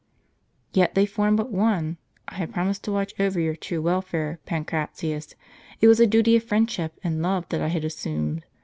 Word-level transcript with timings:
"Yet 0.73 0.95
they 0.95 1.05
form 1.05 1.35
but 1.35 1.51
one. 1.51 1.97
I 2.27 2.33
had 2.37 2.51
promised 2.51 2.83
to 2.85 2.91
watch 2.91 3.13
over 3.19 3.39
your 3.39 3.55
true 3.55 3.83
welfare, 3.83 4.39
Pancratius: 4.47 5.35
it 5.79 5.87
was 5.87 5.99
a 5.99 6.07
duty 6.07 6.35
of 6.35 6.43
friendship 6.43 6.93
and 7.03 7.21
love 7.21 7.47
that 7.49 7.61
I 7.61 7.67
had 7.67 7.85
assumed. 7.85 8.43